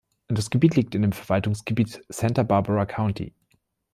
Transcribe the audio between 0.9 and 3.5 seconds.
in dem Verwaltungsgebiet Santa Barbara County.